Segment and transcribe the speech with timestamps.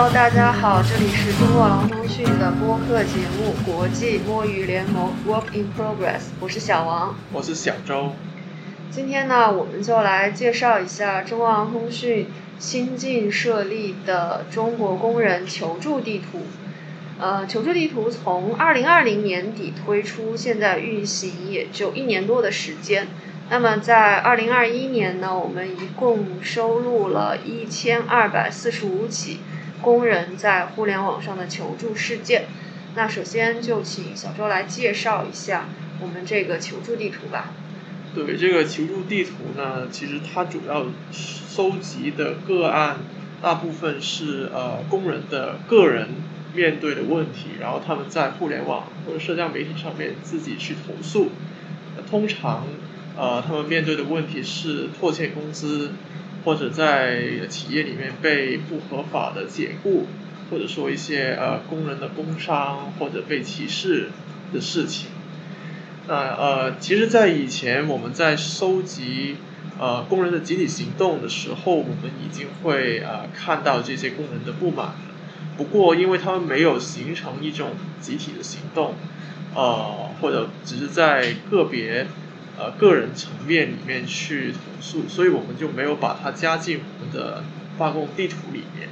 [0.00, 8.12] Hello，大家好，这里是中国狼通讯的播客节目《国际摸鱼联盟 Work in Progress》，我是小王，我是小周。
[8.92, 12.28] 今天呢，我们就来介绍一下中国狼通讯
[12.60, 16.42] 新近设立的中国工人求助地图。
[17.18, 23.08] 呃，求助地图从二零二零年底推出，现在运行也就一年多的时间。
[23.50, 29.40] 那么在二零二一年呢，我们一共收录了一千二百四十五起
[29.82, 32.46] 工人在互联网上的求助事件。
[32.94, 35.68] 那首先就请小周来介绍一下
[36.00, 37.52] 我们这个求助地图吧。
[38.14, 42.98] 对这个求助地图呢，其实它主要收集的个案
[43.42, 46.08] 大部分是呃工人的个人。
[46.54, 51.28] 面对的问题，然后他们在互联网或者社交媒体上面自己去投诉。
[52.10, 52.66] 通常，
[53.16, 55.92] 呃，他们面对的问题是拖欠工资，
[56.44, 60.06] 或者在企业里面被不合法的解雇，
[60.50, 64.10] 或者说一些呃工人的工伤或者被歧视
[64.52, 65.08] 的事情。
[66.06, 69.36] 那呃，其实，在以前我们在收集
[69.78, 74.94] 呃工人的集体行动的时候，我们已经会呃看到这些工人的不满。
[75.58, 78.94] 不过，因为他们没有形成一种集体的行动，
[79.54, 82.06] 呃，或者只是在个别
[82.58, 87.44] 呃个人层面里面去投诉，所以我们就没有把它加进我们的
[87.78, 88.88] 罢工地图里面。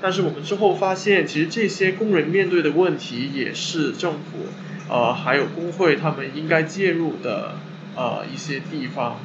[0.00, 4.46] 但是我们之后发现，其实这些工人面对的问题也是政府
[4.88, 7.56] 呃还有工会他们应该介入的
[7.94, 9.20] 呃一些地方，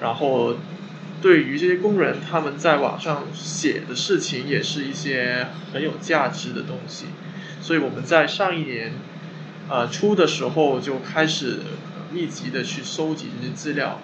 [0.00, 0.56] 然后。
[1.22, 7.04] 对于这些工人，他们在网上写的事情也是一些很有价值的东西，
[7.60, 8.92] 所以我们在上一年，
[9.68, 11.58] 呃初的时候就开始
[12.10, 14.00] 密集的去收集这些资料。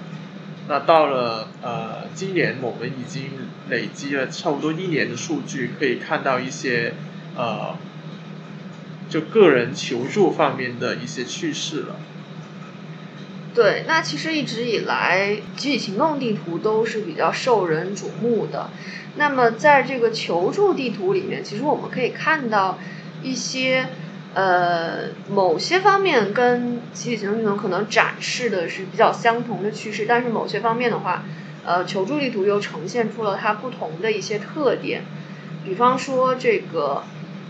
[0.69, 3.31] 那到了呃今年，我们已经
[3.69, 6.95] 累积了差不多一年的数据，可以看到一些
[7.37, 7.77] 呃
[9.09, 11.97] 就个人求助方面的一些趋势了。
[13.55, 18.69] 对，那其实一直以来，集体行动地图都是比较受人瞩目的。
[19.17, 22.79] 那么在这个求助地图里面，其实我们可以看到
[23.23, 23.89] 一些
[24.37, 31.25] 呃某些方面跟集体行动地图可能展示的是比较相同的趋势，但是某些方面的话，
[31.65, 35.03] 呃，求助地图又呈现出了它不同的一些特点。
[35.65, 37.03] 比方说这个。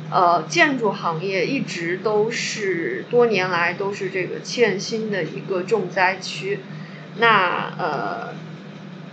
[0.08, 6.60] 呃，建筑行业一直都是多年来都是这个欠薪的一个重灾区。
[7.19, 8.32] 那呃，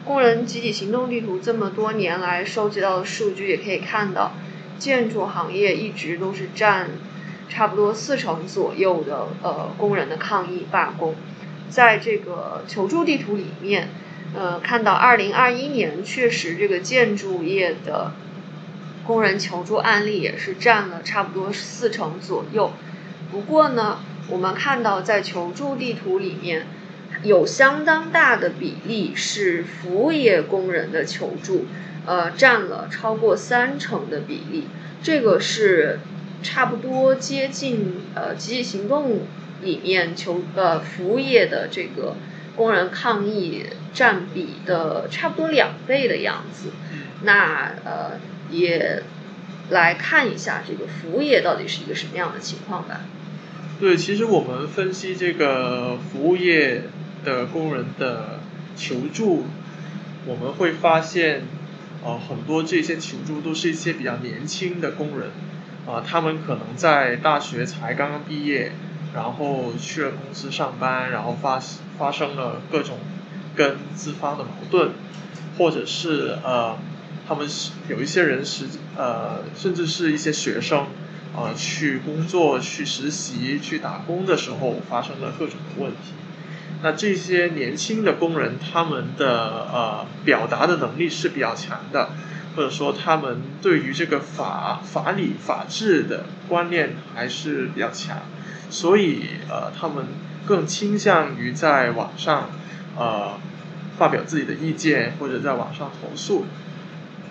[0.05, 4.33] 工人集体行动地图这么多年来收集到的数据也可以看到，
[4.77, 6.91] 建筑行业一直都是占
[7.49, 11.15] 差不多四成左右的呃工人的抗议罢工。
[11.69, 13.89] 在这个求助地图里面，
[14.35, 18.11] 呃，看到二零二一年确实这个建筑业的。
[19.05, 22.71] 工人求助案例也是占了差不多四成左右，
[23.33, 23.99] 不过呢，
[24.29, 26.65] 我们看到在求助地图里面，
[27.21, 31.65] 有相当大的比例是服务业工人的求助，
[32.05, 34.69] 呃，占了超过三成的比例，
[35.01, 35.99] 这个是
[36.43, 39.21] 差不多接近呃集体行动
[39.63, 42.15] 里面求呃服务业的这个
[42.55, 46.69] 工人抗议占比的差不多两倍的样子，
[47.23, 48.19] 那呃。
[48.51, 49.01] 也
[49.71, 53.01] 来看一下这个服务业到底是一个什么样的情况吧。
[53.79, 56.83] 对，其实我们分析这个服务业
[57.25, 58.41] 的工人的
[58.75, 59.45] 求助，
[60.27, 61.43] 我们会发现，
[62.03, 65.29] 呃，很多这些求助都是一些比较年轻的工人，
[65.87, 68.71] 啊，他们可能在大学才刚刚毕业，
[69.13, 71.59] 然后去了公司上班，然后发
[71.97, 72.97] 发生了各种
[73.55, 74.91] 跟资方的矛盾，
[75.57, 76.77] 或者是呃。
[77.25, 78.65] 他们是有一些人是
[78.97, 80.87] 呃，甚至是一些学生，
[81.33, 86.11] 呃，去工作、去实习、去打工的时候发生了各种的问题。
[86.81, 92.09] 那这些年轻的工人，他们的呃表达的能力是比较强的，
[92.55, 98.17] 或者说他们对于这个法法理、法治的观念还是比较强，
[98.69, 100.05] 所以呃，他们
[100.45, 102.49] 更倾向于在网上
[102.97, 103.39] 呃
[103.97, 106.45] 发表自己的意见，或者在网上投诉。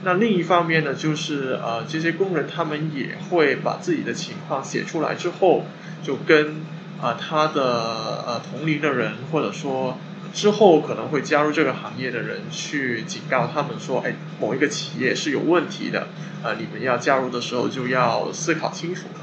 [0.04, 5.64] 那另一方面呢，就是呃，这些工人他们也会把自己的情况写出来之后，
[6.02, 6.62] 就跟
[7.00, 9.98] 啊他的呃同龄的人，或者说
[10.32, 16.08] 之后可能会加入这个行业的人去警告他们说，哎，某一个企业是有问题的，
[16.42, 19.20] 呃，你们要加入的时候就要思考清楚了。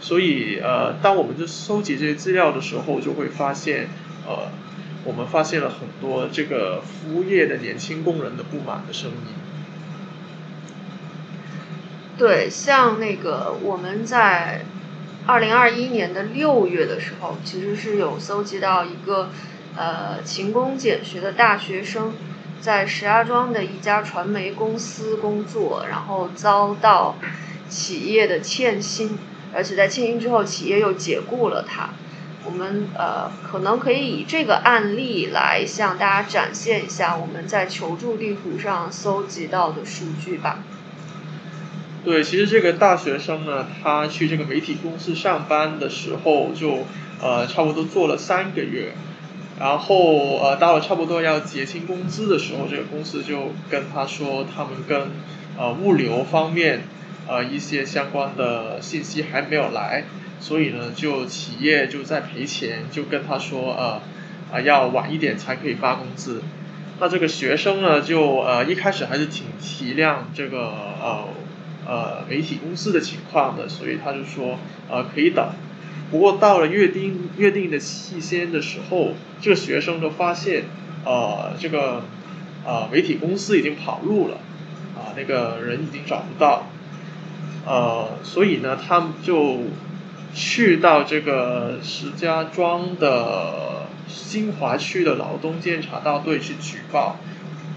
[0.00, 3.88] 所以呃，当我们在收集这些资料的时候，就会发现
[4.26, 4.50] 呃，
[5.04, 9.16] 我们发现了很多这个服务业的年轻工人的不满的声音。
[12.18, 14.64] 对，像那个我们在
[15.26, 19.30] 二零二一年的六月的时候，其实是有搜集到一个
[19.76, 22.12] 呃勤工俭学的大学生，
[22.60, 27.16] 在石家庄的一家传媒公司工作，然后遭到
[27.68, 29.18] 企业的欠薪，
[29.54, 31.90] 而且在欠薪之后，企业又解雇了他。
[32.44, 40.58] 我们呃可能可以以这个案例来向大家展现一下我们在求助地图上搜集到的数据吧。
[42.04, 46.84] 对，其实这个大学生呢，他去这个媒体公司上班的时候，就
[47.22, 48.92] 呃差不多做了三个月，
[49.62, 55.12] 然后呃到了差不多要结清工资的时候，这个公司就跟他说，他们跟
[55.56, 56.82] 呃物流方面
[57.28, 60.02] 呃一些相关的信息还没有来。
[60.40, 64.00] 所以呢，就企业就在赔钱，就跟他说，呃，
[64.52, 66.42] 啊要晚一点才可以发工资。
[66.98, 71.28] 那这个学生呢，就呃一开始还是挺体谅这个呃
[71.86, 74.58] 呃媒体公司的情况的，所以他就说，
[74.90, 75.46] 呃可以等。
[76.12, 80.66] 不过到了约定约定的期限的时候，这个学生就发现，
[81.04, 82.04] 呃这个
[82.64, 84.36] 呃媒体公司已经跑路了，
[84.94, 86.68] 啊那个人已经找不到，
[87.66, 89.62] 呃所以呢，他们就。
[90.34, 97.16] 去到这个石家庄的新华区的劳动监察大队去举报，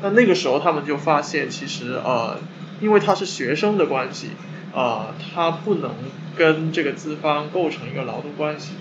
[0.02, 2.38] 那那个时候他们就发现，其实呃，
[2.80, 4.30] 因为他是学生的关系，
[4.76, 5.92] 呃，他不能
[6.36, 8.74] 跟这个资方构成一个劳动关系，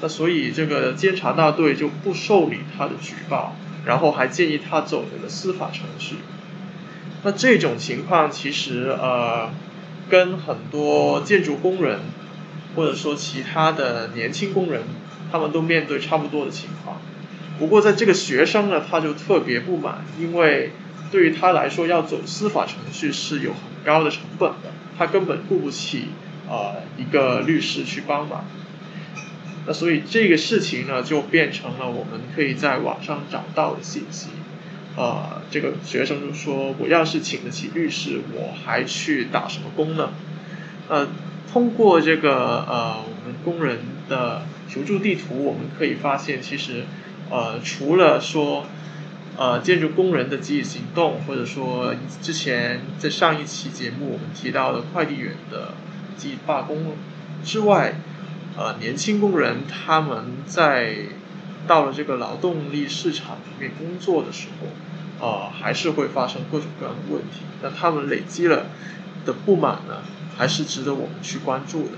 [0.00, 6.16] 那所以这个监察大队就不受理他的举报，然后还建议他走这个司法程序。
[7.24, 9.50] 那这种情况其实呃，
[10.08, 12.00] 跟很多建筑工人。
[12.74, 14.82] 或者说其他的年轻工人，
[15.32, 17.00] 他们都面对差不多的情况。
[17.58, 20.72] 不过在这个学生呢，他就特别不满，因为
[21.10, 26.08] 对于他来说，要走司法程序是有很高的成本的，他根本雇不起
[26.48, 28.44] 呃一个律师去帮忙。
[29.66, 34.28] 那所以这个事情呢，就变成了我们可以在网上找到的信息。
[34.96, 40.10] 呃，这个学生就说：“我要是请得起律师，我还去打什么工呢？”
[40.88, 41.08] 呃。
[41.52, 43.78] 通过这个呃，我们工人
[44.10, 46.84] 的求助地图，我们可以发现，其实
[47.30, 48.66] 呃，除了说
[49.36, 55.74] 呃建筑工人的集体行动，或者说之前在上一期节目我们提到的快递员的
[56.16, 56.96] 集体罢工
[57.44, 58.00] 之外，
[58.56, 60.96] 呃，年轻工人他们在
[61.66, 67.40] 到了这个劳动力市场里面工作的时候，呃，还是会发生各种各样的问题。
[67.62, 68.66] 那他们累积了
[69.24, 70.02] 的不满呢？
[70.38, 71.92] 还是值得我们去关注的。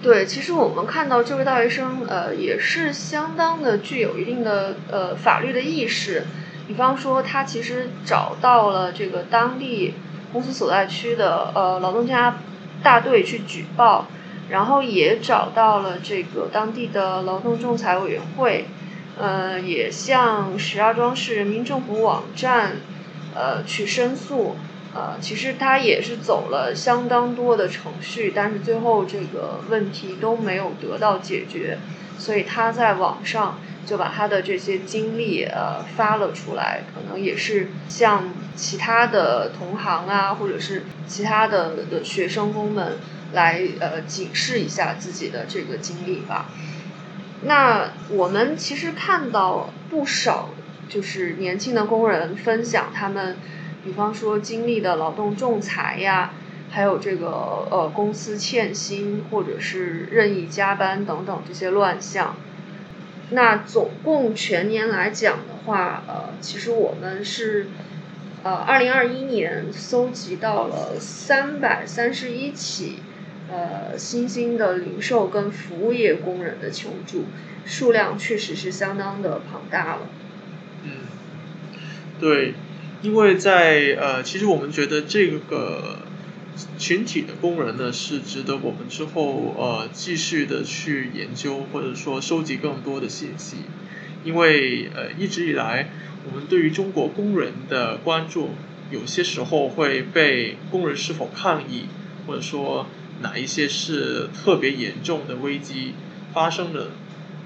[0.00, 6.24] 对，其实我们看到这位大学生，呃，也是相当的具有一定的呃法律的意识。
[6.68, 9.94] 比方说，他其实找到了这个当地
[10.32, 12.38] 公司所在区的呃劳动监察
[12.80, 14.06] 大队去举报，
[14.50, 18.66] 然后也找到了这个当地的劳动仲裁委员会，
[19.18, 22.76] 呃，也向石家庄市人民政府网站
[23.34, 24.56] 呃去申诉。
[24.94, 31.78] 呃，其实他也是走了相当多的程序，但是最后这个问题都没有得到解决，
[32.18, 42.96] 所以他在网上就把他的这些经历呃发了出来，可能也是向其他的同行啊，或者是其他的的学生工们
[43.34, 46.46] 来呃警示一下自己的这个经历吧。
[47.42, 50.48] 那我们其实看到不少
[50.88, 53.36] 就是年轻的工人分享他们。
[53.84, 56.32] 比方说经历的劳动仲裁呀，
[56.70, 62.36] 还有这个呃公司欠薪或者是任意加班等等这些乱象，
[63.30, 67.68] 那总共全年来讲的话，呃，其实我们是
[68.42, 72.98] 呃二零二一年搜集到了三百三十一起
[73.50, 77.24] 呃新兴的零售跟服务业工人的求助，
[77.64, 80.00] 数量确实是相当的庞大了。
[80.84, 80.90] 嗯，
[82.20, 82.54] 对。
[83.00, 86.00] 因为在呃，其实我们觉得这个
[86.78, 93.58] 群体的工人呢，是值得我们之后呃继续的去研究，或者说收集更多的信息。
[94.24, 95.90] 因为呃一直以来，
[96.28, 98.50] 我们对于中国工人的关注，
[98.90, 101.84] 有些时候会被工人是否抗议，
[102.26, 102.86] 或者说
[103.22, 105.94] 哪一些是特别严重的危机
[106.34, 106.90] 发生的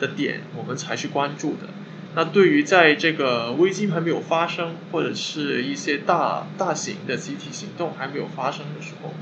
[0.00, 1.68] 的点，我们才去关注的。
[2.14, 9.14] 那对于在这个危机还没有发生，或者是一些大大型的集体行动还没有发生的时候，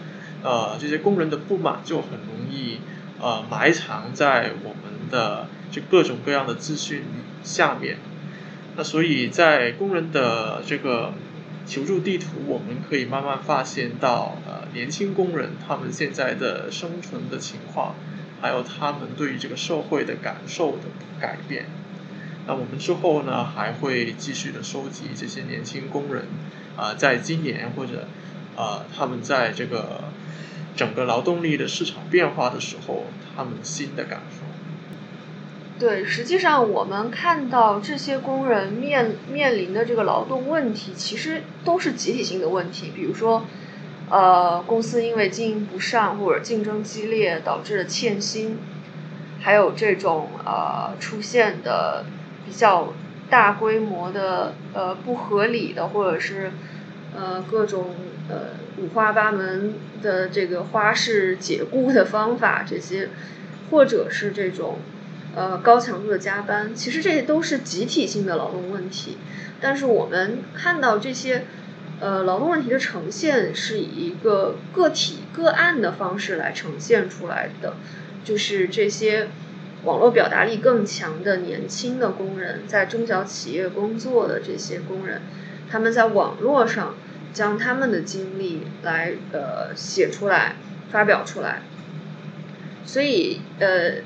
[0.43, 2.81] 呃，这些工人的不满就很容易
[3.21, 7.05] 呃埋藏在我们的这各种各样的资讯
[7.45, 7.99] 下面。
[8.77, 11.13] 那所以在工人的这个
[11.67, 17.95] 求助地图，我们可以慢慢发现到呃年轻工人他们现在的生存的情况，
[18.41, 20.89] 还有他们对于这个社会的感受的
[21.21, 21.67] 改变。
[22.47, 26.25] 那我们之后呢还会继续的收集这些年轻工人
[26.77, 28.09] 啊，在今年或者
[28.57, 30.05] 啊他们在这个
[30.75, 33.05] 整个劳动力的市场变化的时候，
[33.37, 34.47] 他们新的感受。
[35.79, 42.93] 对，实际上我们看到这些工人面面临的这个劳动问题，其实都是集体性的问题。
[42.95, 43.47] 比如说，
[44.11, 48.59] 呃，公司因为经营不善或者竞争激烈导致的欠薪，
[49.41, 52.05] 还有这种呃出现的
[52.47, 52.93] 比较
[53.29, 56.51] 大规模的呃不合理的或者是
[57.17, 57.95] 呃各种
[58.29, 63.09] 呃五花八门的这个花式解雇的方法，这些
[63.71, 64.79] 或者是这种。
[65.33, 69.17] 呃，高强度的加班，其实这些都是集体性的劳动问题。
[69.61, 71.45] 但是我们看到这些，
[72.01, 77.75] 呃，劳动问题的呈现是以一个个体个案的方式来呈现出来的，
[78.25, 79.29] 就是这些
[79.85, 85.23] 网络表达力更强的年轻的工人，在中小企业工作的这些工人，
[85.71, 86.95] 他们在网络上
[87.33, 90.57] 将他们的经历来呃写出来、
[90.91, 91.63] 发表出来，
[92.85, 94.03] 所以呃。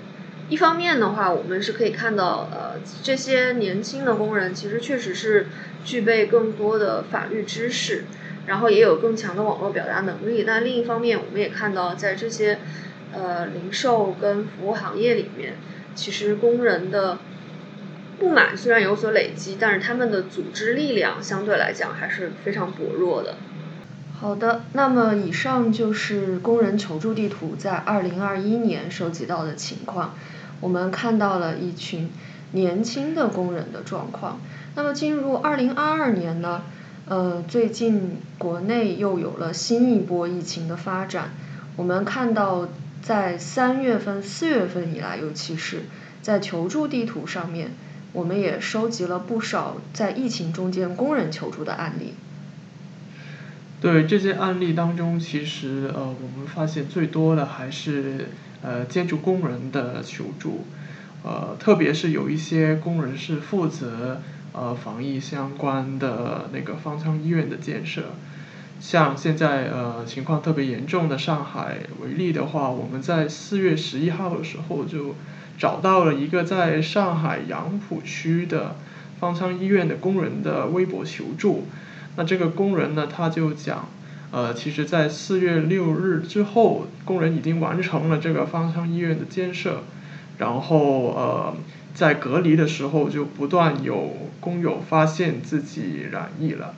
[0.50, 5.46] 一方面的话，我们是可以看到，呃，这些年轻的工人其实确实是
[5.86, 8.04] 具备更多的法律知识，
[8.46, 10.44] 然后也有更强的网络表达能力。
[10.46, 12.58] 但另一方面，我们也看到，在这些
[13.14, 15.54] 呃零售跟服务行业里面，
[15.94, 17.18] 其实工人的
[18.18, 23.36] 不满虽然有所累积，但是他们的组织力量相对来讲还是非常薄弱的。
[24.20, 30.14] 好的，那么以上就是工人求助地图在二零二一年收集到的情况。
[30.60, 32.10] 我们看到了一群
[32.52, 34.40] 年轻的工人的状况。
[34.76, 36.62] 那么进入二零二二年呢？
[37.06, 41.30] 呃，最近国内又有了新一波疫情的发展。
[41.76, 42.68] 我们看到
[43.04, 45.82] 在三月份、四月份以来，尤其是
[46.22, 47.72] 在求助地图上面，
[48.14, 52.14] 我们也收集了不少在疫情中间工人求助的案例。
[53.82, 58.28] 对这些案例当中，其实呃，我们发现最多的还是
[58.62, 60.64] 呃建筑工人的求助，
[61.22, 68.14] 呃，特别是有一些工人是负责呃防疫相关的那个方舱医院的建设，
[68.80, 75.14] 像现在呃情况特别严重的上海为例的话，我们在四月十一号的时候就
[75.58, 78.76] 找到了一个在上海杨浦区的
[79.20, 81.66] 方舱医院的工人的微博求助。
[82.16, 83.88] 那这个工人呢，他就讲，
[84.30, 89.82] 呃，其实，在四月六日之后，工人已经完成了这个方舱医院的建设，
[90.38, 91.56] 然后呃，
[91.92, 96.74] 在隔离的时候就不断有工友发现自己染疫了，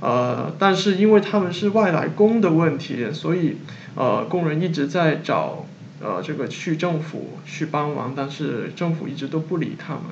[0.00, 3.58] 呃，但是因为他们是外来工的问题，所以
[3.94, 5.66] 呃，工人一直在找
[6.02, 10.02] 呃这个区政府去帮忙，但是政府一直都不理他们。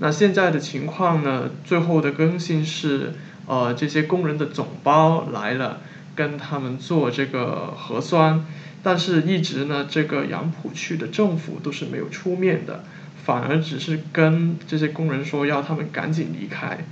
[0.00, 3.14] 那现在的情况呢，最后的更新是。
[3.46, 5.80] 呃，这些工人的总包来了，
[6.16, 8.42] 跟他们做这个核酸，
[8.82, 12.84] 但是一直呢，这个杨浦区的政府都是没有出面的，
[13.22, 16.86] 反而只是跟这些工人说要他们赶紧离开。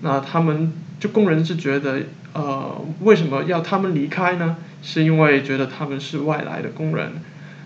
[0.00, 2.02] 那他们就工人是觉得，
[2.32, 4.56] 呃，为什么要他们离开呢？
[4.80, 7.14] 是因为觉得他们是外来的工人，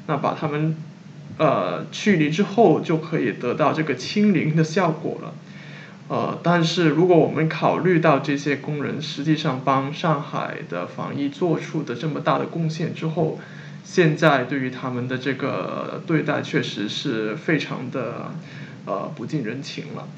[0.06, 0.74] 那把他们
[1.36, 5.34] 呃驱离之后，就可以得到这个清零的效果了。
[6.08, 13.38] 呃，但是如果我们考虑到这些工人实际上帮上海的防疫做出的这么大的贡献之后，
[13.84, 18.32] 现在对于他们的这个对待确实是非常的
[18.86, 20.08] 呃不近人情了。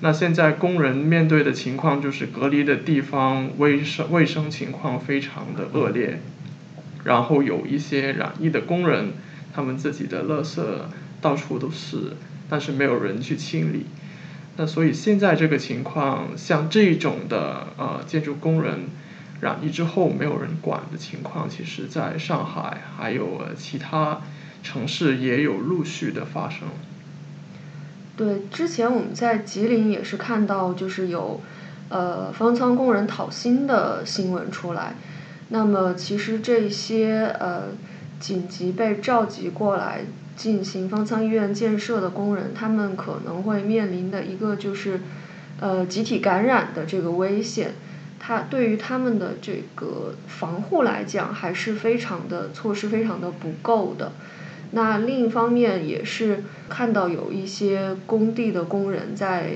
[0.00, 6.20] 那现在工人面对的情况就是隔离的地方卫生卫生情况非常的恶劣，
[7.04, 9.12] 然后有一些染疫的工人，
[9.54, 10.60] 他们自己的垃圾
[11.22, 12.14] 到处都是，
[12.50, 13.86] 但是没有人去清理。
[14.56, 18.80] 那所以现在这个情况，像这种的呃建筑工人
[19.40, 24.20] 染疫之后没有人管的情况，其实在上海还有其他
[24.62, 26.68] 城市也有陆续的发生。
[28.16, 31.40] 对，之前我们在吉林也是看到，就是有
[31.88, 34.94] 呃方舱工人讨薪的新闻出来。
[35.48, 37.68] 那么其实这些呃
[38.20, 40.02] 紧急被召集过来。
[40.36, 44.98] 进行方舱医院建设的工人，他们可能会面临的一个就是，
[45.60, 47.74] 呃，集体感染的这个危险。
[48.18, 54.10] 他对于他们的这个防护来讲，还是非常的措施非常的不够的。
[54.74, 59.52] 那另一方面也是看到有一些工地的工人在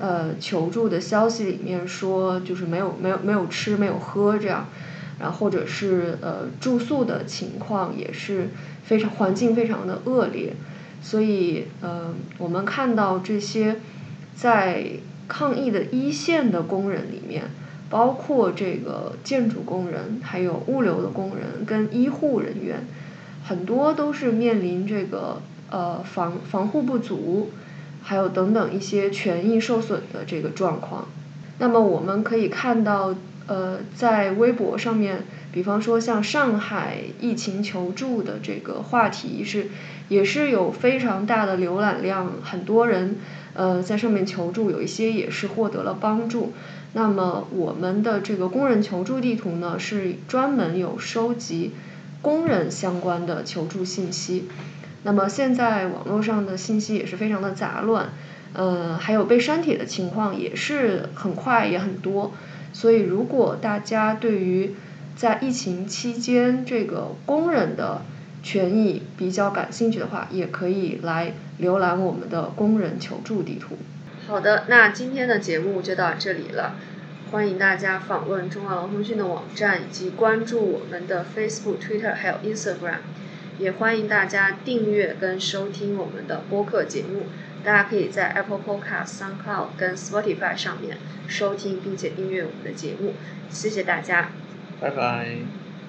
[0.00, 4.66] 呃求助的消息里面说，就是没有没有没有吃没有喝这样，
[5.20, 8.48] 然后或者是呃住宿的情况也是
[8.84, 10.54] 非常环境非常的恶劣，
[11.00, 13.76] 所以呃我们看到这些
[14.34, 14.84] 在
[15.28, 17.44] 抗疫的一线的工人里面，
[17.88, 22.84] 包括这个建筑工人，还有物流的工人跟医护人员，
[23.46, 27.50] 很多都是面临这个呃防防护不足。
[28.08, 31.08] 还有等等一些权益受损的这个状况，
[31.58, 33.16] 那么我们可以看到，
[33.48, 39.70] 呃，在微博上面，比方说像上海疫情求助的这个话题是，
[40.08, 43.16] 也是有非常大的浏览量，很多人
[43.54, 46.52] 呃在上面求助，有一些也是获得了帮助。
[46.92, 51.72] 那么我们的这个工人求助地图呢，是专门有收集
[52.26, 54.48] 工人相关的求助信息。
[55.04, 58.08] 那么现在网络上的信息也是非常的杂乱，
[58.52, 62.32] 呃，还有被删帖的情况也是很快也很多，
[62.72, 64.74] 所以如果大家对于
[65.14, 68.02] 在疫情期间这个工人的
[68.42, 73.76] 权益比较感兴趣的话，也可以来浏览我们的工人求助地图。
[74.26, 76.74] 好的，那今天的节目就到这里了，
[77.32, 82.98] 欢迎大家访问中华劳通讯的网站以及关注我们的 Facebook、Twitter 还有 Instagram。
[83.58, 87.22] 也欢迎大家订阅跟收听我们的播客节目，
[87.64, 93.14] 大家可以在 Apple Podcast、SoundCloud 跟 Spotify 上面收听并且订阅我们的节目，
[93.48, 94.30] 谢谢大家，
[94.80, 95.65] 拜拜。